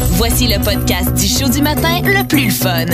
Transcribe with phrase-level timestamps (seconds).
[0.00, 2.86] Voici le podcast du show du matin le plus fun.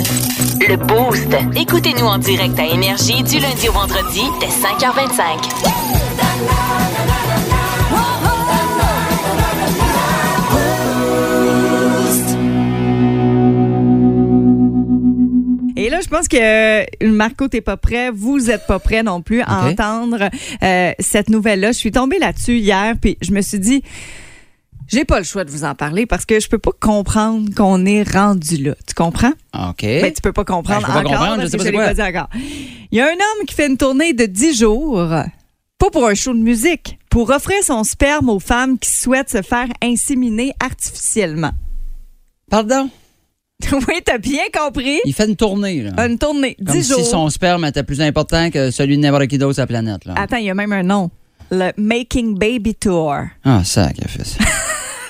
[0.67, 1.29] Le Boost.
[1.57, 5.95] Écoutez-nous en direct à Énergie du lundi au vendredi dès 5h25.
[15.77, 19.21] Et là, je pense que euh, Marco, t'es pas prêt, vous êtes pas prêt non
[19.21, 20.31] plus à entendre
[20.63, 21.73] euh, cette nouvelle-là.
[21.73, 23.83] Je suis tombée là-dessus hier, puis je me suis dit,
[24.89, 27.85] j'ai pas le choix de vous en parler parce que je peux pas comprendre qu'on
[27.87, 28.75] est rendu là.
[28.87, 29.33] Tu comprends?
[29.55, 29.83] OK.
[29.83, 31.95] Ben, tu peux pas comprendre Ben, je peux pas encore comprendre, je sais pas pas
[31.95, 32.29] dit encore.
[32.91, 35.09] Il y a un homme qui fait une tournée de 10 jours,
[35.79, 39.43] pas pour un show de musique, pour offrir son sperme aux femmes qui souhaitent se
[39.43, 41.53] faire inséminer artificiellement.
[42.51, 42.91] Pardon?
[43.73, 45.01] oui, t'as bien compris.
[45.05, 46.07] Il fait une tournée, là.
[46.07, 47.05] Une tournée, 10 Comme jours.
[47.05, 50.05] si son sperme était plus important que celui de n'importe qui d'autre sur la planète,
[50.05, 50.15] là.
[50.17, 51.11] Attends, il y a même un nom.
[51.51, 53.15] Le Making Baby Tour.
[53.45, 54.39] Ah, ça, qu'il a fait ça.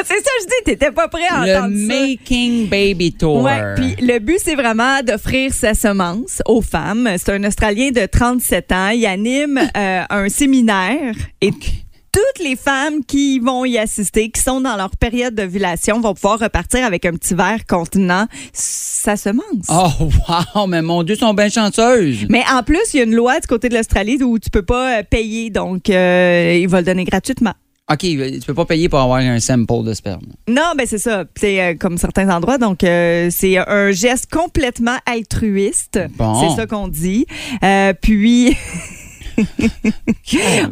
[0.04, 1.94] C'est ça, je dis, t'étais pas prêt à Le entendre ça.
[1.94, 3.42] Making Baby Tour.
[3.42, 7.08] Ouais, puis le but, c'est vraiment d'offrir sa semence aux femmes.
[7.18, 8.88] C'est un Australien de 37 ans.
[8.88, 11.50] Il anime euh, un séminaire et
[12.14, 16.38] toutes les femmes qui vont y assister, qui sont dans leur période d'ovulation, vont pouvoir
[16.38, 19.66] repartir avec un petit verre contenant sa semence.
[19.68, 19.88] Oh,
[20.54, 22.26] wow, mais mon Dieu, sont bien chanceuses.
[22.28, 24.62] Mais en plus, il y a une loi du côté de l'Australie où tu peux
[24.62, 27.54] pas euh, payer, donc euh, ils vont le donner gratuitement.
[27.92, 30.22] OK, tu peux pas payer pour avoir un sample de sperme.
[30.48, 31.24] Non, ben c'est ça.
[31.36, 32.56] C'est euh, comme certains endroits.
[32.56, 36.00] Donc, euh, c'est un geste complètement altruiste.
[36.16, 36.40] Bon.
[36.40, 37.26] C'est ça qu'on dit.
[37.62, 38.56] Euh, puis.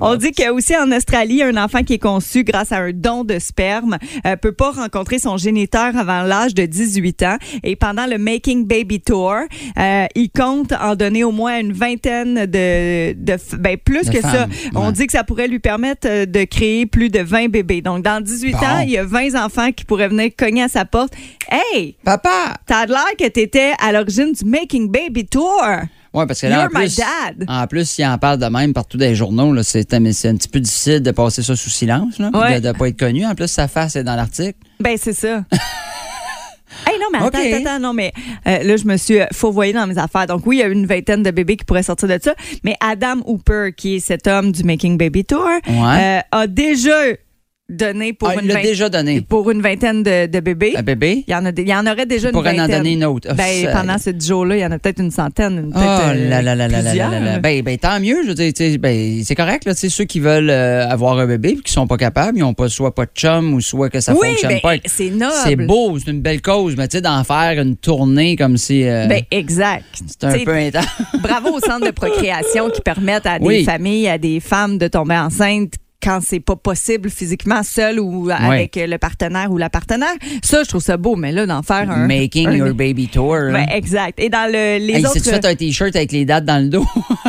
[0.00, 2.78] On dit qu'il y a aussi en Australie un enfant qui est conçu grâce à
[2.78, 7.36] un don de sperme euh, peut pas rencontrer son géniteur avant l'âge de 18 ans
[7.62, 9.34] et pendant le Making Baby Tour,
[9.78, 13.14] euh, il compte en donner au moins une vingtaine de,
[13.56, 14.46] ben plus De que ça.
[14.74, 17.82] On dit que ça pourrait lui permettre euh, de créer plus de 20 bébés.
[17.82, 18.58] Donc dans 18 Bon.
[18.58, 21.12] ans, il y a 20 enfants qui pourraient venir cogner à sa porte.
[21.50, 22.54] Hey, Papa!
[22.66, 25.62] t'as l'air que t'étais à l'origine du Making Baby Tour.
[26.14, 27.00] Ouais, parce que là, en plus,
[27.48, 30.48] en plus, s'il en parle de même partout dans les journaux, c'est, c'est un petit
[30.48, 32.60] peu difficile de passer ça sous silence, là, Ouais.
[32.60, 33.24] de ne pas être connu.
[33.24, 34.58] En plus, sa face est dans l'article.
[34.80, 35.44] Ben, c'est ça.
[36.86, 37.34] Hey, non, mais attends, OK.
[37.52, 38.12] attends, attends, non, mais
[38.46, 40.26] euh, là, je me suis euh, fourvoyée dans mes affaires.
[40.26, 42.34] Donc, oui, il y a une vingtaine de bébés qui pourraient sortir de ça.
[42.64, 46.94] Mais Adam Hooper, qui est cet homme du Making Baby Tour, euh, a déjà
[47.68, 49.20] donné pour, Ah, une, il l'a déjà donné.
[49.22, 50.74] pour une vingtaine de, de bébés.
[50.76, 51.24] Un bébé?
[51.26, 52.78] Il y, en a, il y en aurait déjà une pourrait en vingtaine.
[52.78, 53.28] donner une autre.
[53.30, 55.52] Ah, Ben, pendant ce 10 jours-là, il y en a peut-être une centaine.
[55.58, 57.10] une- Oh peut-être, euh, là là là là là là plusieurs.
[57.10, 57.38] là là.
[57.38, 60.86] Ben, ben, tant mieux, je veux dire, ben, c'est correct, là, ceux qui veulent euh,
[60.88, 63.54] avoir un bébé et qui sont pas capables, ils ont pas soit pas de chum
[63.54, 64.74] ou soit que ça oui, fonctionne ben, pas.
[64.84, 65.32] c'est noble.
[65.44, 68.86] C'est beau, c'est une belle cause, mais tu sais, d'en faire une tournée comme si
[68.86, 69.84] euh, Ben, exact.
[70.06, 70.84] c'est un T'sais, peu intense.
[71.22, 75.16] Bravo au centre de procréation qui permettent à des familles, à des femmes de tomber
[75.16, 80.14] enceintes quand c'est pas possible physiquement seul ou avec le partenaire ou la partenaire.
[80.42, 82.06] Ça, je trouve ça beau, mais là, d'en faire un.
[82.06, 83.36] Making un- your baby tour.
[83.52, 84.18] Ben, exact.
[84.20, 85.12] Et dans le, les Hey, autres.
[85.14, 86.86] si tu fait un t-shirt avec les dates dans le dos.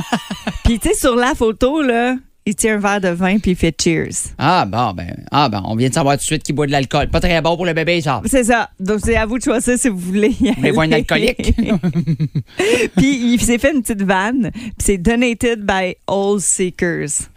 [0.66, 3.56] Puis, tu sais, sur la photo, là, il tient un verre de vin puis il
[3.58, 4.10] fait cheers.
[4.38, 6.72] ah bon, ben, ah ben, on vient de savoir tout de suite qu'il boit de
[6.74, 7.08] l'alcool.
[7.10, 8.22] Pas très bon pour le bébé, ça.
[8.26, 8.70] C'est ça.
[8.82, 10.36] Donc, c'est à vous de choisir si vous voulez.
[10.42, 11.06] y voulez voir un aller.
[11.10, 11.56] alcoolique?
[12.98, 14.52] puis, il s'est fait une petite vanne.
[14.54, 17.30] Puis, c'est donated by All Seekers.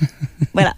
[0.52, 0.74] voilà.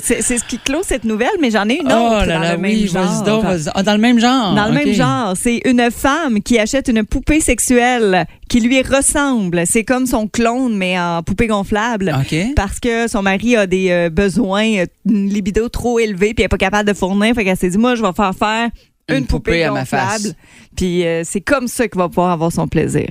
[0.00, 2.52] C'est ce qui clôt cette nouvelle, mais j'en ai une autre oh là dans là,
[2.56, 3.04] le même oui, genre.
[3.04, 3.44] vas-y donc.
[3.74, 4.54] Ah, dans le même genre.
[4.54, 9.62] Dans le même genre, c'est une femme qui achète une poupée sexuelle qui lui ressemble.
[9.66, 12.14] C'est comme son clone, mais en poupée gonflable.
[12.20, 12.54] OK.
[12.56, 16.44] Parce que son mari a des euh, besoins, euh, une libido trop élevée, puis elle
[16.44, 17.34] n'est pas capable de fournir.
[17.34, 18.70] Fait qu'elle s'est dit, moi, je vais faire faire
[19.08, 20.34] une, Une poupée poupée, à ma face.
[20.76, 23.08] Puis euh, c'est comme ça qu'il va pouvoir avoir son plaisir.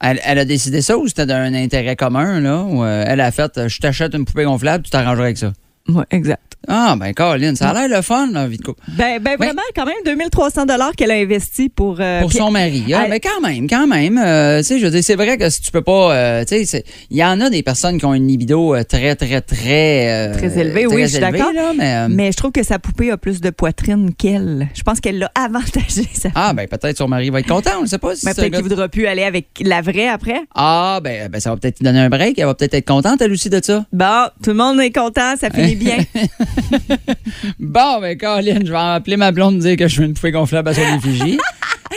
[0.00, 2.62] Elle, elle a décidé ça ou c'était d'un intérêt commun, là?
[2.62, 5.52] Ou euh, elle a fait, euh, je t'achète une poupée gonflable, tu t'arrangerais avec ça?
[5.88, 6.49] Oui, exact.
[6.68, 8.82] Ah, ben, Colin, ça a l'air le fun, la vie de couple.
[8.88, 11.96] Ben, ben vraiment, quand même, 2300 dollars qu'elle a investi pour...
[12.00, 12.84] euh, Pour son mari.
[12.94, 14.18] Ah, elle- mais quand même, quand même.
[14.18, 16.14] euh, tu sais, je veux dire, c'est vrai que si tu peux pas.
[16.14, 19.40] euh, tu sais, il y en a des personnes qui ont une libido très, très,
[19.40, 20.32] très.
[20.34, 21.50] Très élevée, oui, je suis d'accord.
[21.76, 24.68] mais, Mais je trouve que sa poupée a plus de poitrine qu'elle.
[24.74, 27.82] Je pense qu'elle l'a avantagé, sa Ah, ben, peut-être son mari va être content, on
[27.82, 28.14] ne sait pas.
[28.14, 30.42] Si un peut-être qu'il voudra plus aller avec la vraie après.
[30.54, 32.38] Ah, ben, ben, ça va peut-être lui donner un break.
[32.38, 33.86] Elle va peut-être être contente, elle aussi, de ça.
[33.92, 35.96] Bon, tout le monde est content, ça finit bien.
[37.58, 40.68] Bon, ben, Caroline, je vais appeler ma blonde dire que je suis une poupée gonflable
[40.68, 41.38] à son effigie.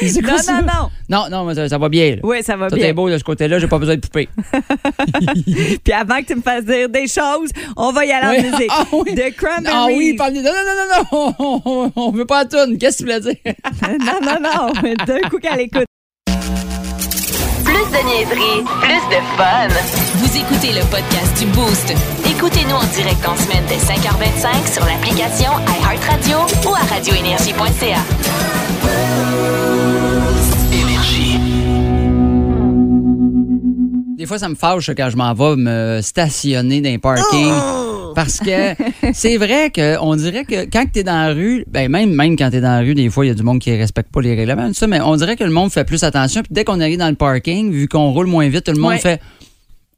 [0.02, 0.90] Non, non, non.
[1.08, 2.16] Non, non, mais ça, ça va bien.
[2.16, 2.22] là.
[2.24, 2.88] Oui, ça va Tout bien.
[2.88, 4.28] est beau de ce côté-là, j'ai pas besoin de poupée.
[5.84, 8.48] Puis avant que tu me fasses dire des choses, on va y aller Oui.
[8.48, 8.72] en musique.
[8.72, 9.14] Ah oui.
[9.16, 9.72] The Cranberries.
[9.72, 12.78] Ah oui, parle Non, non, non, non, non, on, on veut pas la toune.
[12.80, 13.54] Qu'est-ce que tu voulais dire?
[14.00, 14.74] non, non, non.
[14.82, 15.86] mais D'un coup qu'elle écoute.
[16.26, 19.68] Plus de niaiserie, plus de fun.
[20.16, 21.94] Vous écoutez le podcast du Boost.
[22.36, 26.38] Écoutez-nous en direct en semaine dès 5h25 sur l'application iHeartRadio
[26.70, 28.02] ou à radioénergie.ca.
[34.18, 37.52] Des fois, ça me fâche quand je m'en vais me stationner dans un parking.
[38.16, 38.76] Parce que
[39.14, 42.50] c'est vrai qu'on dirait que quand tu es dans la rue, ben même, même quand
[42.52, 44.22] tu es dans la rue, des fois, il y a du monde qui respecte pas
[44.22, 46.42] les règlements, tout ça, mais on dirait que le monde fait plus attention.
[46.42, 48.92] Puis dès qu'on arrive dans le parking, vu qu'on roule moins vite, tout le monde
[48.92, 49.00] Ouais.
[49.00, 49.20] fait.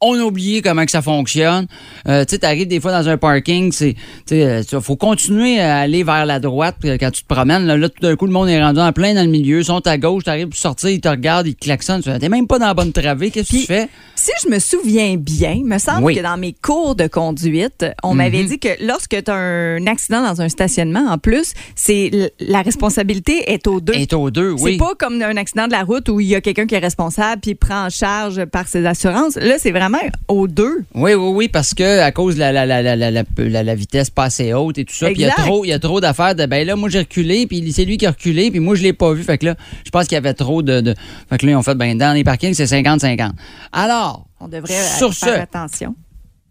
[0.08, 1.66] On a oublié comment que ça fonctionne.
[2.08, 3.96] Euh, tu sais, t'arrives des fois dans un parking, c'est,
[4.32, 7.66] euh, faut continuer à aller vers la droite euh, quand tu te promènes.
[7.66, 9.66] Là, là, tout d'un coup, le monde est rendu en plein dans le milieu, ils
[9.66, 12.04] sont à gauche, t'arrives pour sortir, ils te regardent, ils te klaxonnent.
[12.04, 13.90] T'es même pas dans la bonne travée, qu'est-ce que tu fais?
[14.14, 16.16] Si je me souviens bien, il me semble Oui.
[16.16, 20.22] que dans mes cours de conduite, on m'avait dit que lorsque tu as un accident
[20.22, 23.94] dans un stationnement, en plus, c'est la responsabilité est aux deux.
[23.94, 24.78] Est aux deux, C'est oui.
[24.78, 27.42] pas comme un accident de la route où il y a quelqu'un qui est responsable
[27.42, 29.36] puis prend en charge par ses assurances.
[29.36, 29.95] Là, c'est vraiment
[30.28, 30.84] aux deux.
[30.94, 34.54] Oui, oui, oui, parce que à cause de la, la, la, la, vitesse pas assez
[34.54, 36.46] haute et tout ça, puis il y a trop, il y a trop d'affaires de
[36.46, 38.94] ben là, moi j'ai reculé, puis c'est lui qui a reculé, puis moi je l'ai
[38.94, 39.24] pas vu.
[39.24, 40.96] Fait que là, je pense qu'il y avait trop de, de.
[41.30, 43.32] Fait que là, ils ont fait ben dans les parkings, c'est 50-50.
[43.72, 45.40] Alors, On devrait Sur faire ce.
[45.40, 45.96] attention.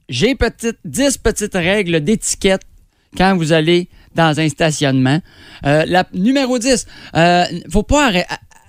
[0.08, 2.62] j'ai petite, 10 petites règles d'étiquette
[3.16, 5.20] quand vous allez dans un stationnement.
[5.66, 6.86] Euh, la numéro 10,
[7.16, 8.10] euh, faut pas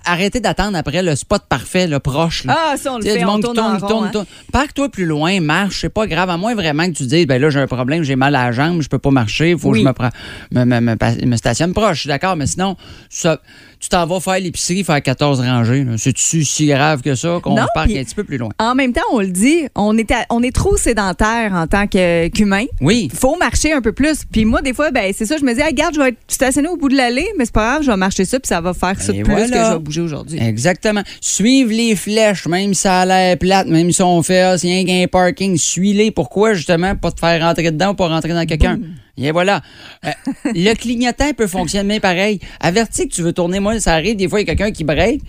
[0.06, 2.44] arrê- arrêter d'attendre après le spot parfait, le proche.
[2.44, 2.56] là.
[2.72, 4.10] Ah, ça, on le fait, du on monde qui tourne tourne, rond, tourne, hein.
[4.12, 4.26] tourne.
[4.52, 6.30] Parque-toi plus loin, marche, c'est pas grave.
[6.30, 8.52] À moins vraiment que tu dises, ben là, j'ai un problème, j'ai mal à la
[8.52, 9.78] jambe, je peux pas marcher, il faut Oui.
[9.80, 10.10] que je me, prends-
[10.52, 11.96] me, me, me, stationne proche.
[11.96, 12.76] Je suis d'accord, mais sinon,
[13.10, 13.40] ça,
[13.86, 15.86] tu t'en vas faire l'épicerie, faire 14 rangées.
[15.96, 18.48] C'est-tu si grave que ça qu'on puis- un petit peu plus loin?
[18.58, 21.86] En même temps, on le dit, on est, à- on est trop sédentaire en tant
[21.86, 22.64] qu'humain.
[22.80, 23.08] Oui.
[23.12, 24.24] Il faut marcher un peu plus.
[24.30, 26.66] Puis moi, des fois, ben, c'est ça, je me dis, regarde, je vais être stationné
[26.68, 28.74] au bout de l'allée, mais c'est pas grave, je vais marcher ça, puis ça va
[28.74, 29.46] faire ça de plus voilà.
[29.48, 30.38] que je vais bouger aujourd'hui.
[30.42, 31.02] Exactement.
[31.20, 34.84] Suivre les flèches, même si ça a l'air plate, même si on fait, ah, c'est
[34.84, 36.10] qu'un parking, suis-les.
[36.10, 36.96] Pourquoi, justement?
[36.96, 38.80] Pas te faire rentrer dedans ou pas rentrer dans quelqu'un?
[39.16, 39.62] Et voilà.
[40.04, 40.10] Euh,
[40.46, 42.40] le clignotant peut fonctionner pareil.
[42.60, 43.60] Avertis que tu veux tourner.
[43.60, 45.22] Moi, ça arrive, des fois, il y a quelqu'un qui break.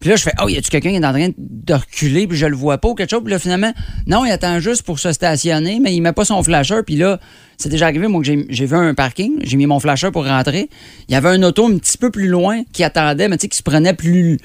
[0.00, 2.38] Puis là, je fais, oh, y a-tu quelqu'un qui est en train de reculer, puis
[2.38, 3.22] je le vois pas ou quelque chose?
[3.24, 3.72] Puis là, finalement,
[4.06, 6.82] non, il attend juste pour se stationner, mais il met pas son flasher.
[6.86, 7.18] Puis là,
[7.56, 10.70] c'est déjà arrivé, moi, que j'ai vu un parking, j'ai mis mon flasher pour rentrer.
[11.08, 13.48] Il y avait un auto un petit peu plus loin qui attendait, mais tu sais,
[13.48, 14.38] qui se prenait plus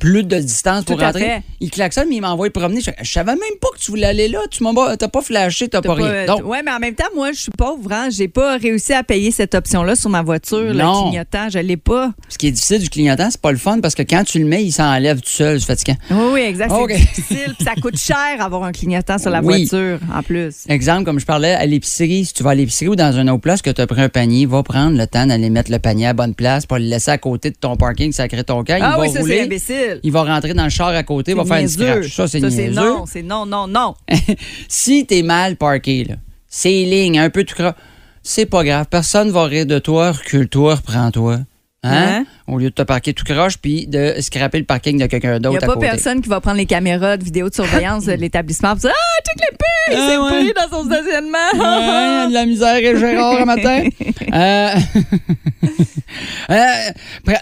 [0.00, 1.42] plus de distance pour Tout rentrer.
[1.60, 2.80] Il klaxonne, mais il m'envoie promener.
[2.80, 4.40] Je, je savais même pas que tu voulais aller là.
[4.50, 6.24] Tu m'as pas- t'as pas flashé, t'as pas, rien.
[6.26, 8.08] pas- Donc, ouais, mais en même temps, moi, je suis pauvre, hein.
[8.10, 11.04] J'ai pas réussi à payer cette option-là sur ma voiture, Non.
[11.04, 11.48] le clignotant.
[11.50, 12.10] Je l'ai pas.
[12.28, 14.46] ce qui est difficile du clignotant, c'est pas le fun parce que quand tu le
[14.46, 15.60] mets, il s'enlève tout seul.
[15.60, 15.96] C'est fatigant.
[16.10, 16.72] Oui, oui, exact.
[16.88, 17.54] C'est difficile.
[17.56, 19.66] Puis ça coûte cher avoir un clignotant sur la Oui.
[19.68, 20.54] voiture, en plus.
[20.68, 23.40] Exemple, comme je parlais à l'épicerie, si tu vas à l'épicerie ou dans une autre
[23.42, 26.06] place que tu as pris un panier, va prendre le temps d'aller mettre le panier
[26.06, 28.76] à bonne place, pas le laisser à côté de ton parking, sacrer ton camp.
[28.76, 29.46] Il ah va oui, ça, c'est rouler.
[30.02, 32.02] Il va rentrer dans le char à côté, va C'est faire une niaiseux.
[32.02, 32.16] scratch.
[32.16, 32.74] Ça, c'est c'est niaiseux.
[32.74, 33.94] non, c'est non, non, non.
[34.68, 36.16] si t'es mal parké, là,
[36.48, 37.74] ces lignes, un peu tout croche,
[38.22, 38.86] c'est pas grave.
[38.90, 40.12] Personne va rire de toi.
[40.12, 41.38] Recule-toi, reprends-toi.
[41.82, 42.20] Hein?
[42.20, 42.24] Hein?
[42.50, 45.34] Au lieu de te parquer tout croche puis de scraper le parking de quelqu'un Il
[45.36, 45.86] n'y d'autre a pas côté.
[45.86, 49.22] personne qui va prendre les caméras de vidéo de surveillance de l'établissement pour dire Ah,
[49.24, 50.44] check les pires, Ah, c'est ouais.
[50.44, 51.38] pris dans son stationnement.
[51.54, 53.84] Ouais, de la misère et Gérard un matin.
[54.32, 54.68] Euh,
[56.50, 56.64] euh,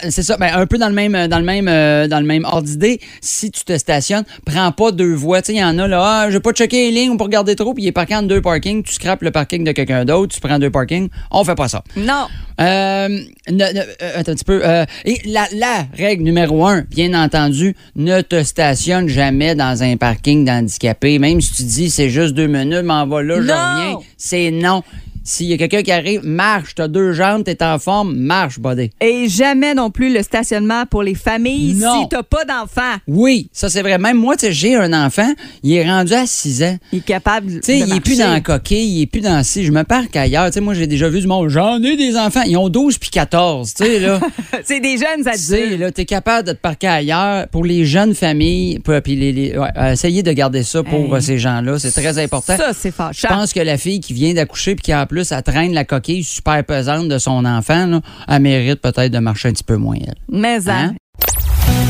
[0.09, 2.45] c'est ça, ben, un peu dans le même dans le même euh, dans le même
[2.45, 2.99] ordre d'idée.
[3.21, 5.41] Si tu te stationnes, prends pas deux voies.
[5.49, 7.73] Il y en a là, ah, je vais pas checker les lignes pour regarder trop,
[7.73, 10.41] puis il est parqué en deux parkings, tu scrapes le parking de quelqu'un d'autre, tu
[10.41, 11.09] prends deux parkings.
[11.31, 11.83] On fait pas ça.
[11.95, 12.27] non.
[12.59, 14.61] Euh, ne- ne- euh, attends un petit peu.
[14.65, 19.97] euh, et la, la règle numéro un, bien entendu, ne te stationne jamais dans un
[19.97, 21.19] parking d'handicapés.
[21.19, 23.99] Même si tu dis c'est juste deux minutes, m'en va là, je reviens.
[24.17, 24.83] C'est non.
[25.23, 28.89] S'il y a quelqu'un qui arrive, marche, t'as deux jambes, t'es en forme, marche, buddy.
[29.01, 32.01] Et jamais non plus le stationnement pour les familles Non.
[32.03, 32.95] si t'as pas d'enfant.
[33.07, 33.97] Oui, ça c'est vrai.
[33.97, 35.31] Même moi, tu j'ai un enfant,
[35.63, 36.77] il est rendu à 6 ans.
[36.91, 39.21] Il est capable de Tu sais, il est plus dans la coquille, il est plus
[39.21, 39.63] dans ci.
[39.65, 40.47] Je me parque ailleurs.
[40.47, 41.49] Tu sais, moi, j'ai déjà vu du monde.
[41.49, 42.41] J'en ai des enfants.
[42.45, 43.73] Ils ont 12 puis 14.
[43.73, 44.19] Tu sais, là.
[44.63, 45.79] C'est des jeunes Tu sais, adultes.
[45.79, 48.79] là, t'es capable de te parquer ailleurs pour les jeunes familles.
[48.79, 51.13] Puis puis les, les- ouais, essayez de garder ça pour Hey.
[51.13, 51.77] euh, ces gens-là.
[51.79, 52.57] C'est très important.
[52.57, 53.27] Ça, c'est Je fâchant.
[53.29, 56.23] pense que la fille qui vient d'accoucher puis qui en plus elle traîne la coquille
[56.23, 59.95] super pesante de son enfant, là, elle mérite peut-être de marcher un petit peu moins
[59.95, 60.15] elle.
[60.31, 60.95] Mais hein, Hein?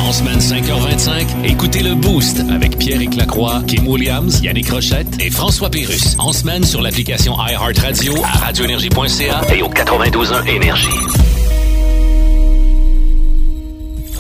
[0.02, 5.70] En semaine 5h25, écoutez le Boost avec pierre Lacroix, Kim Williams, Yannick Rochette et François
[5.70, 6.16] Pérus.
[6.18, 10.90] En semaine sur l'application iHeartRadio à radioénergie.ca et au 92.1 Énergie.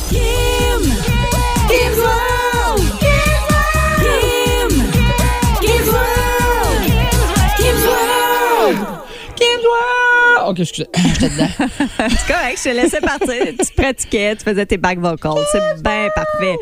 [0.09, 0.98] Kim!
[9.39, 10.08] 天尊。
[10.41, 10.51] World!
[10.51, 10.87] OK, excusez.
[11.13, 11.47] J'étais dedans.
[11.57, 13.29] C'est correct, je te laissais partir.
[13.59, 15.43] tu pratiquais, tu faisais tes back vocals.
[15.51, 16.55] C'est bien parfait.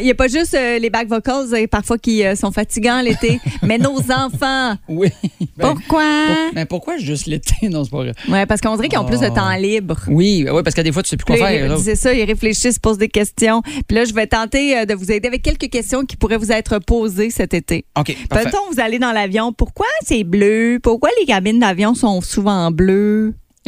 [0.00, 3.00] Il n'y a pas juste euh, les back vocals, euh, parfois, qui euh, sont fatigants
[3.02, 4.74] l'été, mais nos enfants.
[4.88, 5.08] Oui.
[5.58, 6.02] Ben, Pourquoi?
[6.26, 7.54] pour- mais pourquoi juste l'été?
[7.70, 8.12] Non, c'est pas vrai.
[8.28, 9.96] Ouais, parce qu'on dirait qu'ils ont plus de temps libre.
[10.08, 11.78] Oui, oui, parce que des fois, tu sais plus quoi Puis, faire.
[11.78, 13.62] C'est ça, ils réfléchissent, posent des questions.
[13.88, 16.52] Puis là, je vais tenter euh, de vous aider avec quelques questions qui pourraient vous
[16.52, 17.86] être posées cet été.
[17.98, 18.50] OK, parfait.
[18.50, 19.54] Peut-on vous aller dans l'avion?
[19.54, 20.78] Pourquoi c'est bleu?
[20.82, 22.85] Pourquoi les cabines d'avion sont souvent bleues?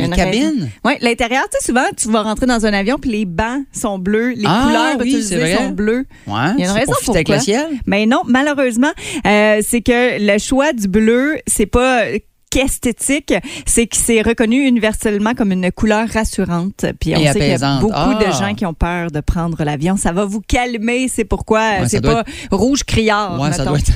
[0.01, 0.71] Une cabines?
[0.85, 3.99] Oui, l'intérieur, tu sais, souvent, tu vas rentrer dans un avion, puis les bancs sont
[3.99, 6.05] bleus, les Ah, couleurs oui, utilisées sont bleues.
[6.29, 7.41] Ouais, Il y a une raison pour le pourquoi.
[7.41, 7.67] ciel.
[7.85, 8.93] Mais non, malheureusement,
[9.27, 12.19] euh, c'est que le choix du bleu, c'est pas euh,
[12.51, 13.35] qu'esthétique,
[13.67, 16.87] c'est que c'est reconnu universellement comme une couleur rassurante.
[17.01, 18.19] Puis on Et sait qu'il y a beaucoup Ah.
[18.25, 19.97] de gens qui ont peur de prendre l'avion.
[19.97, 22.23] Ça va vous calmer, c'est pourquoi Ouais, c'est pas
[22.53, 23.41] rouge criard.
[23.41, 23.91] Ouais, ça doit être.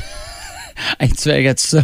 [1.00, 1.83] Hey, tu verrais ça?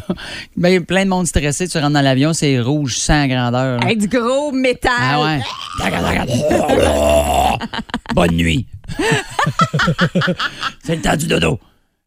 [0.57, 3.83] Ben, plein de monde stressé, tu rentres dans l'avion, c'est rouge sans grandeur.
[3.83, 4.93] Avec du gros métal.
[4.99, 5.41] Ah ouais.
[8.15, 8.67] Bonne nuit.
[10.85, 11.59] c'est le temps du dodo.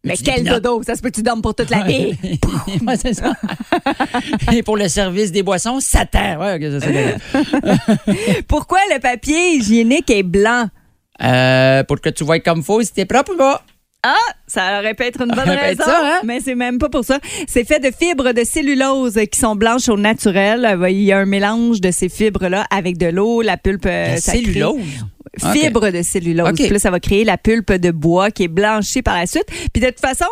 [0.04, 2.18] Mais quel dodo, ça se peut que tu dormes pour toute la vie.
[2.88, 3.34] Ouais, c'est ça.
[4.52, 6.40] Et pour le service des boissons, Satan.
[6.40, 6.88] Ouais, ça.
[8.48, 10.68] Pourquoi le papier hygiénique est blanc?
[11.22, 13.62] Euh, pour que tu vois comme faut si t'es propre ou pas.
[14.04, 14.16] Ah,
[14.48, 16.22] ça aurait pu être une bonne raison, ça, hein?
[16.24, 17.20] mais c'est même pas pour ça.
[17.48, 20.78] C'est fait de fibres de cellulose qui sont blanches au naturel.
[20.90, 23.86] Il y a un mélange de ces fibres-là avec de l'eau, la pulpe.
[23.86, 25.06] La cellulose?
[25.54, 26.50] Fibres de cellulose.
[26.50, 26.56] Ok.
[26.56, 29.46] Puis là, ça va créer la pulpe de bois qui est blanchie par la suite.
[29.72, 30.26] Puis de toute façon,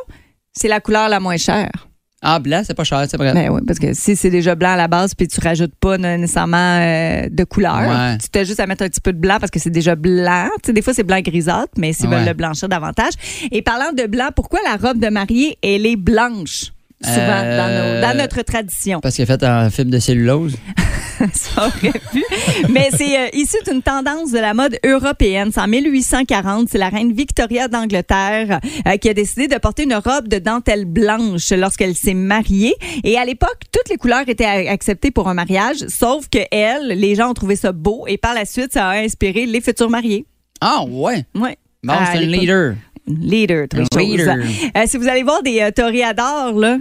[0.52, 1.89] c'est la couleur la moins chère.
[2.22, 3.34] Ah, blanc, c'est pas cher, c'est vrai.
[3.34, 5.98] Ben oui, parce que si c'est déjà blanc à la base, puis tu rajoutes pas
[5.98, 8.18] nécessairement euh, de couleur, Ouais.
[8.18, 10.50] tu t'as juste à mettre un petit peu de blanc parce que c'est déjà blanc.
[10.62, 12.18] Tu sais, des fois, c'est blanc grisâtre, mais s'ils Ouais.
[12.18, 13.14] veulent le blanchir davantage.
[13.52, 16.74] Et parlant de blanc, pourquoi la robe de mariée, elle est blanche?
[17.02, 19.00] Souvent, Euh, dans, nos- dans notre tradition.
[19.00, 20.56] Parce qu'il est fait en fibre de cellulose.
[21.34, 22.24] Ça aurait pu.
[22.70, 25.50] Mais c'est euh, issu d'une tendance de la mode européenne.
[25.54, 26.70] C'est en 1840.
[26.70, 30.86] C'est la reine Victoria d'Angleterre euh, qui a décidé de porter une robe de dentelle
[30.86, 32.74] blanche lorsqu'elle s'est mariée.
[33.04, 37.16] Et à l'époque, toutes les couleurs étaient acceptées pour un mariage, sauf que elle, les
[37.16, 38.06] gens ont trouvé ça beau.
[38.08, 40.26] Et par la suite, ça a inspiré les futurs mariés.
[40.62, 41.26] Ah, ouais.
[41.36, 41.58] Ouais.
[41.84, 42.76] Bon, c'est une leader.
[43.10, 43.98] Leader, très chose.
[43.98, 44.38] leader.
[44.78, 46.78] Euh, si vous allez voir des euh, toréadors, là,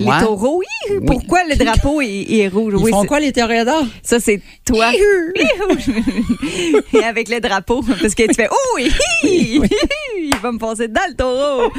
[0.00, 0.20] les Ouais.
[0.20, 2.74] taureaux, oui, pourquoi le drapeau est, est rouge?
[2.76, 3.86] Ils Oui, font c'est- quoi, les toréadors?
[4.02, 4.90] ça, c'est toi.
[6.94, 7.82] Et avec le drapeau.
[7.82, 8.90] Parce que tu fais Oh, hi,
[9.24, 9.60] hi,
[10.18, 11.70] il va me passer dedans le taureau.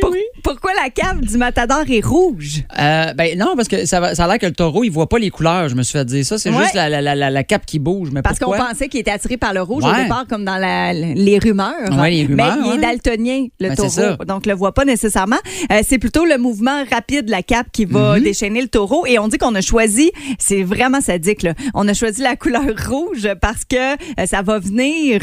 [0.00, 2.62] Pour- Pourquoi la cave du matador est rouge?
[2.78, 5.08] Euh, ben non, parce que ça, va- ça a l'air que le taureau, il voit
[5.08, 5.68] pas les couleurs.
[5.68, 6.38] Je me suis fait dire ça.
[6.38, 6.62] C'est Ouais.
[6.62, 8.08] juste la, la, la, la, la cape qui bouge.
[8.12, 10.92] Mais Parce qu'on pensait qu'il était attiré par le rouge au départ, comme dans la-
[10.92, 11.72] les rumeurs.
[11.98, 14.24] Ouais, les rumeurs, Mais il est daltonien, le Ben, taureau.
[14.26, 15.36] Donc, le voit pas nécessairement.
[15.70, 18.22] Euh, c'est plutôt le mouvement rapide de la cape qui va Mhm.
[18.24, 19.04] déchaîner le taureau.
[19.06, 21.54] Et on dit qu'on a choisi, c'est vraiment sadique, là.
[21.74, 25.20] On a choisi la couleur rouge parce que euh, ça va venir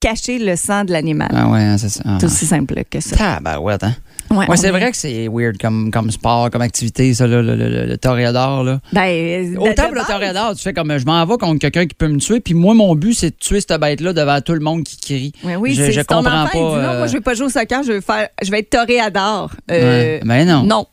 [0.00, 1.30] cacher le sang de l'animal.
[1.34, 2.02] Ah ouais, hein, c'est ça.
[2.04, 2.18] Ah.
[2.20, 3.16] C'est aussi simple que ça.
[3.16, 3.94] Tabarouette, hein?
[4.30, 7.26] Ouais, Ouais, on c'est est- vrai que c'est weird comme, comme sport, comme activité, ça,
[7.26, 8.80] là, le, le, le, le toréador, là.
[8.92, 11.94] Ben, euh, Autant pour le toréador, tu fais comme je m'en vais contre quelqu'un qui
[11.94, 14.60] peut me tuer, puis moi, mon but, c'est de tuer cette bête-là devant tout le
[14.60, 15.32] monde qui crie.
[15.44, 16.52] Oui, oui, je, ton comprends il pas.
[16.52, 18.58] dit, non, euh, moi, je vais pas jouer au soccer, je vais, faire, je vais
[18.60, 19.52] être toréador.
[19.70, 20.20] Euh, ouais.
[20.24, 20.62] Ben non.
[20.64, 20.86] Non.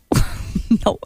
[0.85, 0.97] non.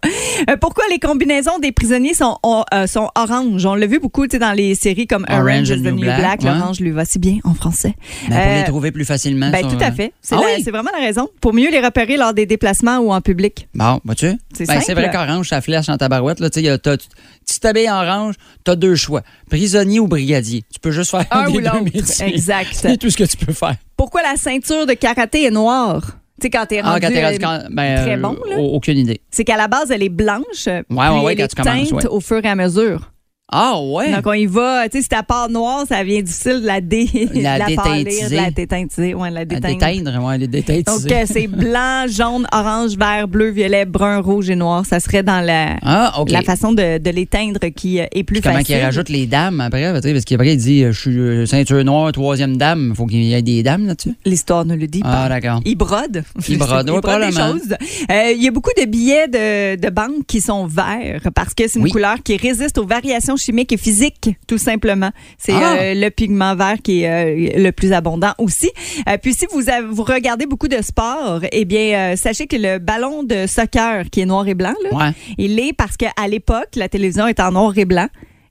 [0.50, 2.38] Euh, pourquoi les combinaisons des prisonniers sont,
[2.74, 3.66] euh, sont oranges?
[3.66, 6.44] On l'a vu beaucoup dans les séries comme Orange, is the New Black.
[6.44, 7.94] L'orange lui va si bien en français.
[8.30, 9.50] Ben, pour Euh, les trouver plus facilement.
[9.52, 10.14] Ben, sur- tout à fait.
[10.22, 10.62] C'est Ah la- oui?
[10.64, 11.28] c'est vraiment la raison.
[11.42, 13.68] Pour mieux les repérer lors des déplacements ou en public.
[13.74, 14.32] Bon, vois-tu?
[14.54, 14.84] C'est Ben, simple.
[14.86, 16.40] c'est vrai qu'orange, ça flèche en tabarouette.
[16.40, 17.08] Là, tu sais, y a- t'as- tu
[17.48, 19.22] tu t'habilles en orange, tu as deux choix.
[19.50, 20.64] Prisonnier ou brigadier.
[20.74, 21.84] Tu peux juste faire Un des ou deux l'autre.
[21.84, 22.28] métiers.
[22.28, 22.70] Exact.
[22.74, 23.76] C'est tout ce que tu peux faire.
[23.96, 26.18] Pourquoi la ceinture de karaté est noire?
[26.40, 26.94] Tu sais, quand t'es rendu...
[26.96, 28.58] Ah, quand t'es rendu euh, quand- ben, très bon, là.
[28.58, 29.22] au- Aucune idée.
[29.32, 30.44] C'est qu'à la base, elle est blanche.
[30.68, 32.08] Ouais, ouais, ouais, elle quand est tu commences, teinte ouais.
[32.08, 33.12] au fur et à mesure.
[33.52, 34.12] Ah, ouais.
[34.12, 34.90] Donc, on y va.
[34.90, 37.08] Tu sais, si ta part noire, ça devient difficile de la, dé...
[37.36, 38.30] La de la déteintiser.
[38.30, 39.14] de la déteintiser.
[39.14, 39.78] Ouais, la déteindre.
[39.78, 40.48] déteindre, ouais, les.
[40.48, 44.84] Donc, euh, c'est blanc, jaune, orange, vert, bleu, violet, brun, rouge et noir.
[44.88, 46.32] Ça serait dans la, Ah, OK.
[46.32, 48.76] la façon de, de l'éteindre qui euh, est plus Puis comment facile.
[48.78, 49.92] qu'il rajoute les dames après?
[49.94, 52.90] Parce qu'après, il dit Je suis euh, ceinture noire, troisième dame.
[52.94, 54.16] Il faut qu'il y ait des dames là-dessus.
[54.26, 55.30] L'histoire ne le dit Ah, pas.
[55.30, 55.62] d'accord.
[55.66, 56.24] Il brode.
[56.50, 57.52] Il brode, des probablement.
[57.52, 57.76] choses.
[58.12, 61.68] Euh, Il y a beaucoup de billets de, de banque qui sont verts parce que
[61.68, 61.92] c'est une Oui.
[61.92, 65.12] couleur qui résiste aux variations chimique et physique, tout simplement.
[65.38, 65.76] C'est Ah.
[65.80, 68.72] euh, le pigment vert qui est euh, le plus abondant aussi.
[69.10, 72.80] Euh, puis si vous, avez- vous regardez beaucoup de sport, eh bien, sachez que le
[72.80, 75.12] ballon de soccer qui est noir et blanc, là, Ouais.
[75.38, 78.08] il est parce qu'à l'époque, la télévision était en noir et blanc.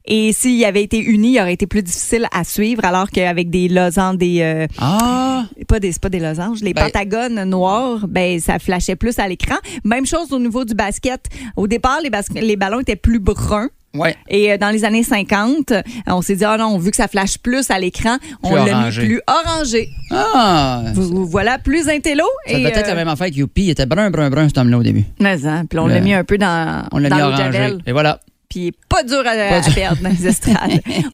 [0.07, 3.69] Et s'il avait été uni, il aurait été plus difficile à suivre, alors qu'avec des
[3.69, 5.47] losanges, des euh, Ah!
[5.67, 9.57] pas des pas des losanges, les Ben- pentagones noirs, ben ça flashait plus à l'écran.
[9.83, 11.23] Même chose au niveau du basket.
[11.57, 13.71] Au départ, les, bas- les ballons étaient plus bruns.
[13.95, 14.17] Ouais.
[14.29, 17.09] Et euh, dans les années 50, euh, on s'est dit, ah non, vu que ça
[17.09, 19.89] flash plus à l'écran, on l'a mis plus orangé.
[20.11, 20.83] Ah!
[20.95, 22.25] Vous, voilà plus intello.
[22.47, 23.65] Ça peut être euh, la même affaire que Youpi.
[23.65, 25.05] Il était brun, brun, brun, cet homme-là au début.
[25.21, 27.43] mais, hein, puis on Le- l'a mis un peu dans, On l'a dans mis orangé.
[27.45, 27.79] Javel.
[27.87, 28.21] Et voilà.
[28.49, 30.81] Puis il est pas dur à, Pas à perdre dans les estrades.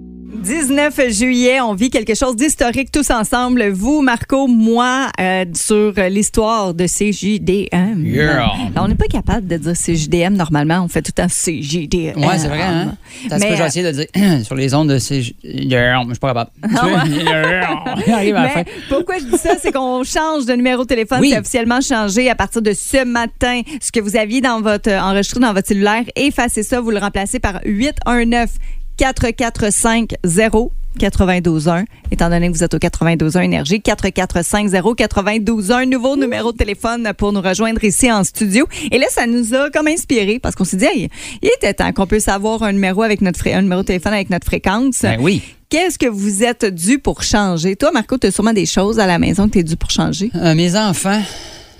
[0.41, 3.69] 19 juillet, on vit quelque chose d'historique tous ensemble.
[3.69, 8.03] Vous, Marco, moi, euh, sur l'histoire de CJDM.
[8.03, 8.51] Yeah.
[8.73, 10.81] Là, on n'est pas capable de dire CJDM normalement.
[10.83, 12.19] On fait tout le temps CJDM.
[12.19, 12.95] Ouais, c'est vrai, hein?
[13.29, 14.07] T'as ce Mais, que j'ai essayé de dire
[14.45, 14.97] sur les ondes de.
[15.43, 16.49] Yeah, Je suis pas capable.
[18.07, 21.19] Mais pourquoi je dis ça, c'est qu'on change de numéro de téléphone.
[21.21, 21.29] Oui.
[21.31, 23.61] C'est officiellement changé à partir de ce matin.
[23.79, 27.39] Ce que vous aviez dans votre enregistré dans votre cellulaire, effacez ça, vous le remplacez
[27.39, 28.49] par 819
[28.97, 36.57] 4450 921 étant donné que vous êtes au 921 Énergie, 4450 921 nouveau numéro de
[36.57, 38.67] téléphone pour nous rejoindre ici en studio.
[38.91, 41.09] Et là, ça nous a comme inspiré parce qu'on s'est dit, hey,
[41.41, 44.29] il était temps qu'on puisse avoir un numéro avec notre un numéro de téléphone avec
[44.29, 45.01] notre fréquence.
[45.01, 45.41] Ben oui.
[45.69, 47.77] Qu'est-ce que vous êtes dû pour changer?
[47.77, 49.89] Toi, Marco, tu as sûrement des choses à la maison que tu es dû pour
[49.89, 50.29] changer.
[50.35, 51.21] Euh, mes enfants.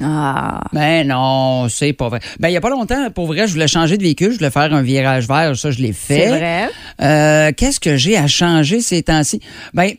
[0.03, 0.61] Ah.
[0.73, 2.19] Ben non, c'est pas vrai.
[2.39, 4.49] Ben il y a pas longtemps, pour vrai, je voulais changer de véhicule, je voulais
[4.51, 6.27] faire un virage vert, ça je l'ai fait.
[6.29, 6.69] C'est vrai.
[7.01, 9.39] Euh, Qu'est-ce que j'ai à changer ces temps-ci?
[9.73, 9.91] Ben,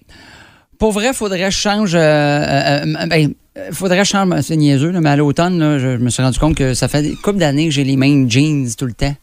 [0.79, 1.95] pour vrai, faudrait que je change.
[1.95, 3.33] euh, euh, euh, ben,
[3.73, 4.41] faudrait que je change.
[4.41, 6.89] C'est niaiseux, là, mais à l'automne, là, je, je me suis rendu compte que ça
[6.89, 9.15] fait une couple d'années que j'ai les mêmes jeans tout le temps.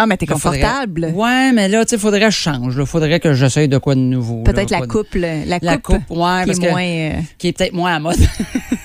[0.00, 1.12] Ah, mais t'es Là, faudrait- confortable.
[1.12, 2.84] Ouais, mais là, tu sais, faudrait que je change.
[2.84, 4.44] Faudrait que j'essaye de quoi de nouveau.
[4.44, 5.08] Peut-être la de- la coupe,
[5.60, 6.70] La coupe, ouais, qui parce est que.
[6.70, 6.82] moins.
[6.84, 8.16] euh, Qui est peut-être moins à mode.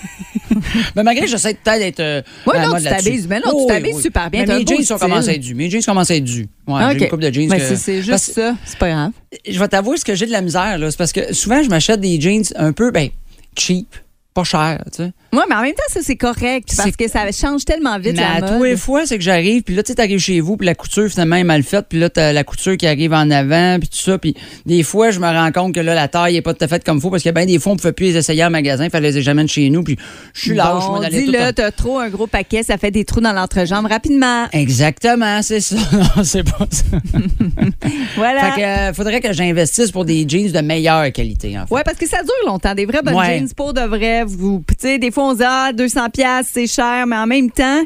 [0.95, 1.99] mais malgré que j'essaie peut-être d'être.
[1.99, 2.21] euh,
[2.53, 4.01] la non, tu t'habilles- mais non, tu Oui, t'habilles oui.
[4.01, 5.53] super bien, Mais mes jeans sont commencés à être dus.
[5.55, 6.47] Mes jeans commencent à être dus.
[6.67, 7.01] Ouais, Ah, J'ai OK.
[7.03, 7.47] une coupe de jeans.
[7.49, 8.55] Mais que- c'est- c'est juste parce- ça.
[8.65, 9.11] C'est pas grave.
[9.49, 10.89] je vais t'avouer ce que j'ai de la misère, là.
[10.91, 13.09] C'est parce que souvent, je m'achète des jeans un peu, ben,
[13.57, 13.87] cheap,
[14.33, 15.11] pas cher, tu sais.
[15.31, 18.21] Oui, mais en même temps, ça, c'est correct parce que ça change tellement vite Mais
[18.21, 18.57] la à mode.
[18.57, 20.75] tous les fois, c'est que j'arrive, puis là, tu sais, t'arrives chez vous, puis la
[20.75, 23.89] couture, finalement, est mal faite, puis là, t'as la couture qui arrive en avant, puis
[23.89, 26.53] tout ça, puis des fois, je me rends compte que là, la taille est pas
[26.53, 28.43] tout à fait comme faut, parce que ben des fois, on pouvait plus les essayer
[28.45, 29.97] en magasin, il fallait les examiner chez nous, puis
[30.33, 32.91] je suis lâche, Bon, moi, d'aller tout dis-le, t'as trop un gros paquet, ça fait
[32.91, 34.45] des trous dans l'entrejambe rapidement.
[34.51, 35.75] Exactement, c'est ça.
[36.15, 36.83] Non, c'est pas ça.
[38.15, 38.51] Voilà.
[38.51, 41.73] Fait que, euh, faudrait que j'investisse pour des jeans de meilleure qualité, en fait.
[41.73, 42.73] Ouais, parce que ça dure longtemps.
[42.75, 43.39] Des vraies bonnes Ouais.
[43.39, 44.22] jeans pour de vrai.
[44.25, 47.27] Vous, tu sais, des fois, on se dit, ah, 200 pièces c'est cher, mais en
[47.27, 47.81] même temps,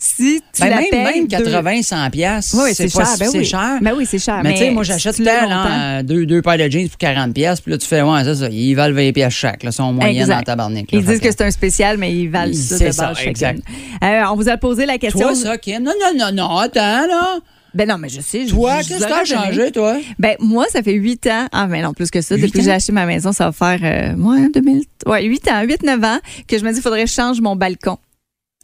[0.00, 3.04] si tu Ben, même, même deux- 80, 100 pièces, Oui, c'est cher.
[3.18, 3.44] Ben c'est oui.
[3.44, 3.78] cher.
[3.82, 4.40] Ben oui, c'est cher.
[4.44, 7.72] Mais, tu sais, moi, j'achète là, deux, deux paires de jeans pour 40 pièces, puis
[7.72, 10.28] là, tu fais, ouais, c'est ça, ils valent 20 pièces chaque, là, sont Exact.
[10.36, 10.92] dans tabarnak.
[10.92, 10.98] là.
[11.00, 13.60] Ils disent que c'est un spécial, mais ils valent ça de base ça, exact.
[14.04, 15.20] Euh, on vous a posé la question.
[15.26, 15.82] Toi, ça, Kim?
[15.82, 17.38] Non, non, non, non, attends, là.
[17.74, 18.46] Ben non, mais je sais.
[18.46, 19.96] je- Toi, qu'est-ce que t'as changé, toi?
[20.18, 21.46] Ben moi, ça fait 8 ans.
[21.52, 22.34] Ah, mais non, plus que ça.
[22.34, 25.48] Huit Depuis que j'ai acheté ma maison, ça va faire, euh, ouais, 2000, ouais, 8
[25.48, 27.98] ans, 8-9 ans, que je me dis, il faudrait que je change mon balcon.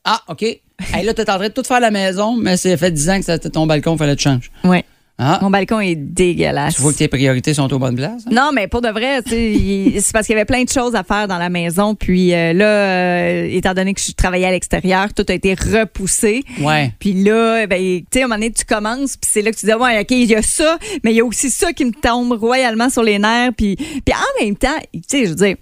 [0.05, 0.43] Ah, OK.
[0.43, 3.09] Hey, là, t'es en train de tout faire à la maison, mais ça fait 10
[3.11, 4.51] ans que c'était ton balcon, fallait que tu changes.
[4.65, 4.85] Ouais.
[5.17, 6.75] Ah, Mon balcon est dégueulasse.
[6.75, 8.25] tu vois que tes priorités sont aux bonnes places?
[8.27, 8.31] hein?
[8.33, 11.29] Non, mais pour de vrai, c'est parce qu'il y avait plein de choses à faire
[11.29, 11.95] dans la maison.
[11.95, 16.43] Puis euh, là, euh, étant donné que je travaillais à l'extérieur, tout a été repoussé.
[16.61, 16.93] Ouais.
[16.99, 19.57] Puis là, ben, tu sais, à un moment donné, tu commences, puis c'est là que
[19.57, 21.85] tu dis, ouais, OK, il y a ça, mais il y a aussi ça qui
[21.85, 23.53] me tombe royalement sur les nerfs.
[23.57, 25.55] Puis, puis en même temps, tu sais, je veux dire,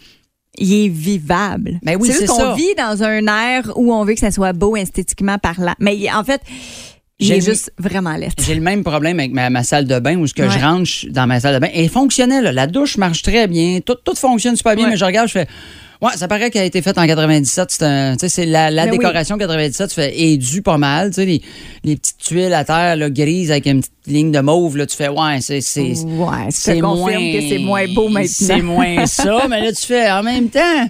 [0.58, 1.78] il est vivable.
[1.82, 4.76] Ben oui, c'est qu'on vit dans un air où on veut que ça soit beau
[4.76, 5.74] esthétiquement parlant.
[5.78, 6.40] Mais en fait,
[7.22, 8.30] il J'ai est juste vraiment laid.
[8.46, 10.50] J'ai le même problème avec ma, ma salle de bain où ce que Ouais.
[10.50, 11.68] je rentre dans ma salle de bain.
[11.72, 12.44] Elle est fonctionnelle.
[12.44, 12.52] là.
[12.52, 13.80] La douche marche très bien.
[13.84, 14.90] Tout, tout fonctionne super bien, Ouais.
[14.92, 15.46] mais je regarde, je fais.
[16.00, 17.70] Ouais, ça paraît qu'elle a été faite en 97.
[17.70, 18.98] C'est un- tu sais, c'est la, la Ben oui.
[18.98, 19.88] décoration 97.
[19.88, 21.10] Tu fais est due pas mal.
[21.10, 21.40] Tu sais, les,
[21.84, 24.76] les petites tuiles à terre là, grises avec une petite ligne de mauve.
[24.76, 28.26] Là, tu fais ouais, c'est c'est Ouais, ça te confirme que c'est moins beau maintenant.
[28.28, 30.88] C'est moins ça, mais là tu fais en même temps.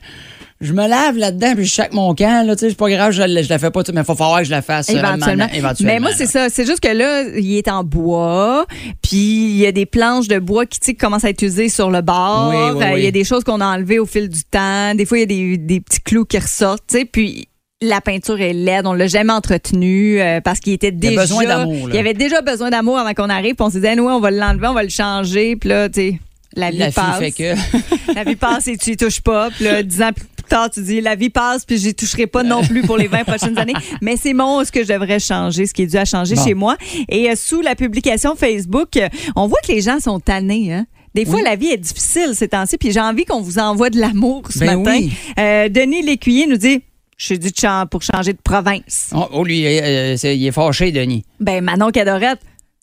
[0.62, 3.11] Je me lave là-dedans puis je chaque mon camp là, tu sais, c'est pas grave,
[3.12, 4.92] je, la- je la fais pas, mais il faut falloir que je la fasse euh,
[4.98, 5.48] Éventuellement.
[5.53, 6.48] éventuellement, Mais moi, c'est ça.
[6.51, 8.64] C'est juste que là, il est en bois,
[9.03, 12.01] puis il y a des planches de bois qui, commencent à être usées sur le
[12.01, 12.53] bord.
[12.55, 14.94] Oui, oui, Il y a des choses qu'on a enlevées au fil du temps.
[14.94, 17.05] Des fois, il y a des, des petits clous qui ressortent, tu sais.
[17.05, 17.48] Puis
[17.81, 21.88] la peinture est laide, on l'a jamais entretenu euh, parce qu'il était déjà besoin d'amour,
[21.88, 21.94] là.
[21.94, 24.20] Il y avait déjà besoin d'amour avant qu'on arrive, puis on s'est dit nous on
[24.20, 26.18] va l'enlever, on va le changer, puis là tu sais
[26.55, 27.18] la vie La passe.
[27.18, 27.55] fait que.
[28.14, 29.48] La vie passe et tu y touches pas.
[29.51, 32.42] Puis là, dix ans plus tard, tu dis la vie passe puis j'y toucherai pas
[32.42, 33.72] non plus pour les 20 prochaines années.
[34.00, 36.44] Mais c'est mon ce que je devrais changer, ce qui est dû à changer Bon.
[36.44, 36.76] chez moi.
[37.08, 40.72] Et euh, sous la publication Facebook, euh, on voit que les gens sont tannés.
[40.72, 40.86] Hein?
[41.14, 41.42] Des fois, Oui.
[41.44, 44.60] la vie est difficile ces temps-ci, puis j'ai envie qu'on vous envoie de l'amour ce
[44.60, 44.96] Ben matin.
[44.98, 45.12] oui.
[45.38, 46.82] Euh, Denis Lécuyer nous dit
[47.18, 49.10] Je suis chan- pour changer de province.
[49.14, 51.24] Oh, oh, lui, euh, il est fâché, Denis.
[51.38, 52.40] Ben, Manon Cadorette,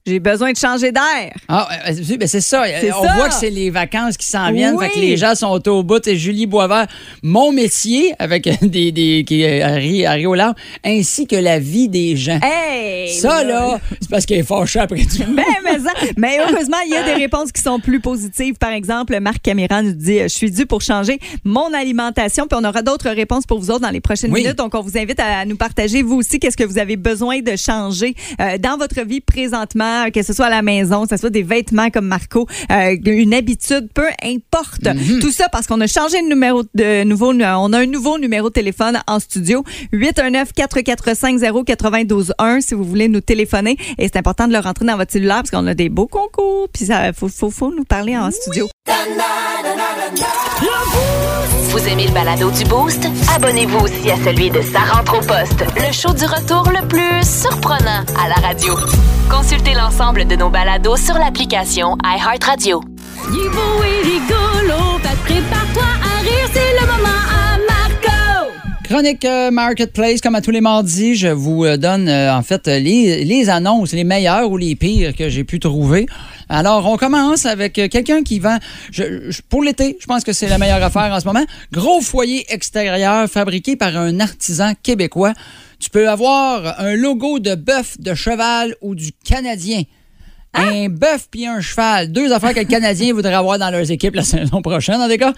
[0.09, 1.31] j'ai besoin de changer d'air.
[1.47, 2.63] Ah, euh, c'est ben, c'est ça.
[2.97, 3.13] On ça.
[3.15, 4.75] voit que c'est les vacances qui s'en viennent.
[4.75, 4.85] Oui.
[4.87, 6.05] Fait que les gens sont au bout.
[6.07, 6.87] Et Julie Boisvert,
[7.23, 11.59] mon métier, avec des, des qui euh, rit, elle rit aux larmes, ainsi que la
[11.59, 12.39] vie des gens.
[12.43, 13.13] Hey!
[13.13, 15.23] ça, là, c'est parce qu'elle est fâchée après tout.
[15.33, 18.55] Ben, mais, ça- mais heureusement, il y a des réponses qui sont plus positives.
[18.55, 22.47] Par exemple, Marc Caméra nous dit Je suis dû pour changer mon alimentation.
[22.47, 24.41] Puis on aura d'autres réponses pour vous autres dans les prochaines Oui.
[24.43, 24.57] minutes.
[24.57, 27.55] Donc, on vous invite à nous partager, vous aussi, qu'est-ce que vous avez besoin de
[27.55, 31.29] changer euh, dans votre vie présentement, que ce soit à la maison, que ce soit
[31.29, 34.85] des vêtements comme Marco, euh, une habitude, peu importe.
[34.85, 35.19] Mhm.
[35.19, 37.33] Tout ça parce qu'on a changé de numéro de nouveau.
[37.33, 43.07] On a un nouveau numéro de téléphone en studio 819 445 0921 si vous voulez
[43.07, 43.77] nous téléphoner.
[43.97, 46.69] Et c'est important de le rentrer dans votre cellulaire parce qu'on a des beaux concours.
[46.73, 48.67] Puis ça, faut, faut, faut nous parler en studio.
[51.71, 53.05] Vous aimez le balado du Boost?
[53.35, 57.27] Abonnez-vous aussi à celui de Sa rentre au poste, le show du retour le plus
[57.27, 58.75] surprenant à la radio.
[59.29, 62.81] Consultez l'ensemble de nos balados sur l'application iHeartRadio.
[63.31, 68.51] Il est beau et rigolo, fait que prépare-toi à rire, c'est le moment à Marco.
[68.85, 72.79] Chronique Marketplace, comme à tous les mardis, je vous euh, donne euh, en fait euh,
[72.79, 76.07] les, les annonces, les meilleures ou les pires que j'ai pu trouver.
[76.49, 78.57] Alors, on commence avec euh, quelqu'un qui vend,
[78.91, 82.01] je- je- pour l'été, je pense que c'est la meilleure affaire en ce moment, gros
[82.01, 85.33] foyer extérieur fabriqué par un artisan québécois.
[85.79, 89.83] Tu peux avoir un logo de bœuf, de cheval ou du Canadien.
[90.55, 92.11] Un bœuf puis un cheval.
[92.11, 95.17] Deux affaires que le Canadien voudrait avoir dans leurs équipes la saison prochaine, en tout
[95.17, 95.33] cas.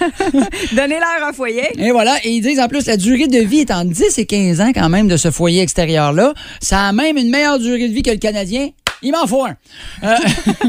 [0.72, 1.68] Donnez-leur un foyer.
[1.78, 4.26] Et voilà, et ils disent en plus la durée de vie est entre 10 et
[4.26, 6.32] 15 ans quand même de ce foyer extérieur-là.
[6.60, 8.68] Ça a même une meilleure durée de vie que le Canadien.
[9.02, 9.56] Il m'en faut un.
[10.04, 10.16] Euh,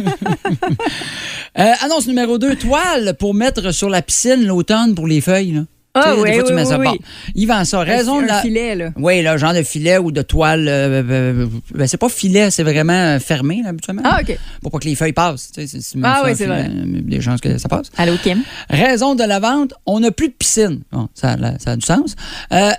[1.60, 5.64] euh, annonce numéro 2, toile pour mettre sur la piscine l'automne pour les feuilles.
[5.96, 7.00] Ah Tu oui, des fois, tu oui, mets ça oui, Bon, oui.
[7.36, 7.80] Il vend ça.
[7.82, 8.42] Raison un de la...
[8.42, 8.90] filet, là.
[8.98, 10.68] Oui, là, genre de filet ou de toile.
[10.68, 14.02] euh, euh, ben, c'est pas filet, c'est vraiment euh, fermé, là, habituellement.
[14.04, 14.36] Ah, OK.
[14.64, 15.52] Pour pas que les feuilles passent.
[15.54, 16.66] Tu sais, c'est- c'est même Ah oui, c'est vrai.
[16.68, 17.92] euh, Des chances que ça passe.
[17.96, 18.42] Allô, Kim?
[18.72, 20.82] Raison de la vente, on n'a plus de piscine.
[20.92, 22.16] Bon, ça, a- ça a du sens.
[22.52, 22.72] Euh,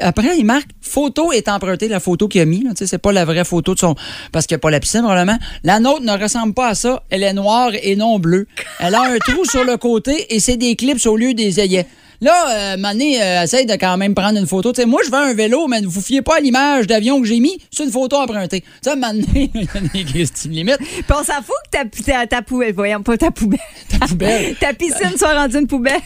[0.00, 2.64] après, il marque photo est empruntée, la photo qu'il a mis.
[2.64, 3.94] Tu sais, c'est pas la vraie photo de son.
[4.32, 5.38] Parce qu'il n'y a pas la piscine, probablement.
[5.62, 7.04] La nôtre ne ressemble pas à ça.
[7.10, 8.48] Elle est noire et non bleue.
[8.80, 11.86] Elle a un trou sur le côté et c'est des clips au lieu des œillets.
[12.20, 14.72] Là, euh, Mané euh, essaye de quand même prendre une photo.
[14.72, 17.20] Tu sais, moi, je vends un vélo, mais ne vous fiez pas à l'image d'avion
[17.20, 17.60] que j'ai mis.
[17.70, 18.62] C'est une photo empruntée.
[18.62, 20.78] Tu sais, Mané, il y a des Christine limites.
[20.78, 23.60] Puis on s'en fout que ta, ta, ta poubelle, voyons, pas ta poubelle.
[23.88, 24.56] Ta poubelle.
[24.60, 26.00] ta piscine soit rendue une poubelle.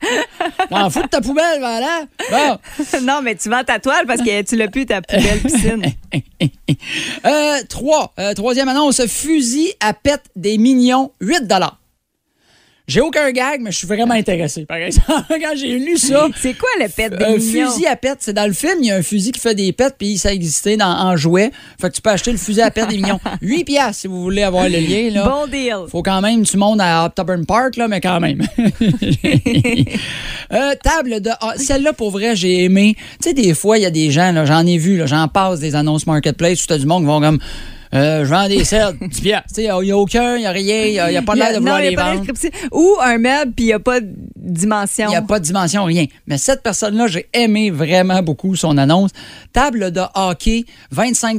[0.70, 2.02] T'en fous de ta poubelle, voilà.
[2.30, 2.58] Bon.
[3.02, 5.82] non, mais tu vends ta toile parce que tu l'as plus, ta poubelle piscine.
[7.26, 8.12] Euh, trois.
[8.18, 9.04] Euh, troisième annonce.
[9.06, 11.46] Fusil à pète des millions, 8
[12.88, 14.64] J'ai aucun gag, mais je suis vraiment intéressé.
[14.64, 16.26] Par exemple, quand j'ai lu ça.
[16.40, 17.70] C'est quoi le pet des Un millions?
[17.70, 19.72] fusil à pète, c'est dans le film, il y a un fusil qui fait des
[19.72, 21.50] pètes, puis ça existait dans, en jouet.
[21.78, 23.20] Fait que tu peux acheter le fusil à pète des millions.
[23.42, 25.10] 8 piastres, si vous voulez avoir le lien.
[25.12, 25.28] Là.
[25.28, 25.86] Bon deal.
[25.90, 28.42] Faut quand même, tu montes à October Park, là, mais quand même.
[30.50, 31.30] Euh, table de.
[31.40, 32.96] ah, Celle-là, pour vrai, j'ai aimé.
[33.22, 35.60] Tu sais, des fois, il y a des gens, là, j'en ai vu, j'en passe
[35.60, 37.38] des annonces marketplace t'as du monde qui vont comme.
[37.94, 39.48] Euh, je vends des selles, 10 piastres.
[39.48, 41.50] Tu sais, il n'y a aucun, il n'y a rien, il n'y a, pas l'air
[41.50, 42.26] de non, vouloir y les a vendre.
[42.72, 45.06] Ou un meuble, puis il n'y a pas de dimension.
[45.06, 46.06] Il n'y a pas de dimension, rien.
[46.26, 49.10] Mais cette personne-là, j'ai aimé vraiment beaucoup son annonce.
[49.52, 51.38] Table de hockey, 25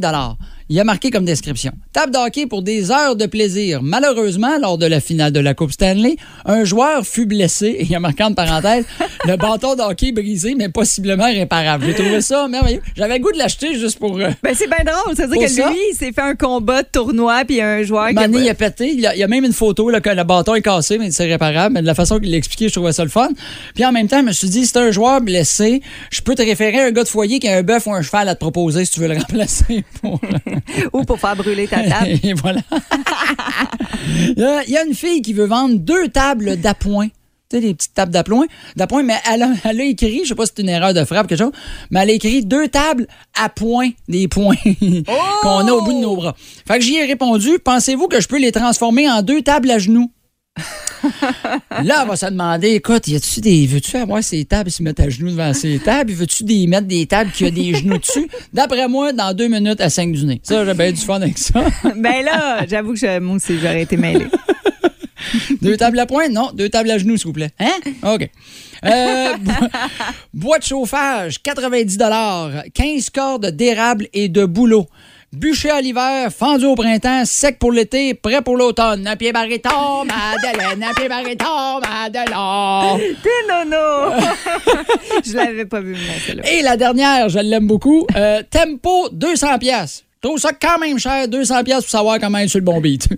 [0.70, 1.72] Il a marqué comme description.
[1.94, 3.82] Table de hockey pour des heures de plaisir.
[3.82, 7.96] Malheureusement, lors de la finale de la Coupe Stanley, un joueur fut blessé et il
[7.96, 8.86] a marqué en parenthèse
[9.26, 11.86] le bâton de hockey brisé, mais possiblement réparable.
[11.88, 12.82] J'ai trouvé ça merveilleux.
[12.96, 14.18] J'avais le goût de l'acheter juste pour.
[14.20, 15.16] euh, Ben, c'est bien drôle.
[15.16, 15.70] Ça veut dire que ça?
[15.70, 18.18] lui, il s'est fait un combat de tournoi, puis un joueur qui.
[18.18, 18.92] a- Mané, il a pété.
[18.94, 21.74] Il y a, même une photo là, que le bâton est cassé, mais c'est réparable.
[21.74, 23.30] Mais de la façon qu'il l'a expliqué, je trouvais ça le fun.
[23.74, 26.36] Puis en même temps, je me suis dit, si t'es un joueur blessé, je peux
[26.36, 28.36] te référer à un gars de foyer qui a un bœuf ou un cheval à
[28.36, 29.84] te proposer si tu veux le remplacer.
[30.02, 30.22] Pour...
[30.94, 32.20] Ou pour faire brûler ta table.
[32.24, 32.62] Et voilà.
[34.36, 37.08] il, y a, il y a une fille qui veut vendre deux tables d'appoint.
[37.50, 38.46] Tu sais, des petites tables d'appoint,
[38.76, 41.04] d'appoint, mais elle a, elle a écrit, je sais pas si c'est une erreur de
[41.04, 41.52] frappe ou quelque chose,
[41.90, 44.56] mais elle a écrit deux tables à point, des points
[45.42, 46.36] qu'on a au bout de nos bras.
[46.68, 49.80] Fait que j'y ai répondu, pensez-vous que je peux les transformer en deux tables à
[49.80, 50.12] genoux?
[51.84, 53.66] Là, elle va se demander, écoute, y a-tu des.
[53.68, 56.12] Veux-tu avoir ces tables et se mettre à genoux devant ces tables?
[56.12, 58.28] Veux-tu des, mettre des tables qui a des genoux dessus?
[58.54, 60.42] D'après moi, dans deux minutes, à 5 du nez.
[60.44, 61.64] Ça, j'ai bien du fun avec ça.
[61.96, 64.28] ben là, j'avoue que moi aussi, j'aurais été mêlée.
[65.62, 66.32] Deux tables à pointe?
[66.32, 67.52] Non, deux tables à genoux, s'il vous plaît.
[67.60, 67.74] Hein?
[68.04, 68.30] OK.
[68.86, 69.68] Euh, bo-
[70.34, 71.98] bois de chauffage, 90
[72.74, 74.88] 15 cordes d'érable et de bouleau.
[75.32, 79.06] Bûcher à l'hiver, fendu au printemps, sec pour l'été, prêt pour l'automne.
[79.06, 83.16] Un pied barréton, Madeleine, un pied barréton, Madeleine.
[83.22, 84.16] T'es nono!
[85.24, 86.52] je l'avais pas vu, mais celle-là.
[86.52, 90.04] Et la dernière, je l'aime beaucoup, euh, Tempo, 200 pièces.
[90.16, 92.82] Je trouve ça quand même cher, 200 pièces pour savoir comment être sur le bon
[92.82, 93.08] beat.